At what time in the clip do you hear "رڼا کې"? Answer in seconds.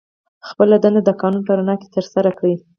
1.57-1.87